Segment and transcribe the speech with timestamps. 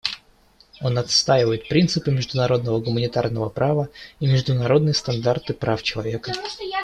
[0.81, 3.87] Он отстаивает принципы международного гуманитарного права
[4.19, 6.33] и международные стандарты прав человека.